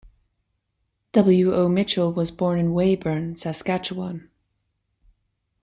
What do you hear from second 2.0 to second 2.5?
was